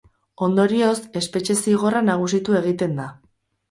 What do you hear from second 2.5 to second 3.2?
egiten da.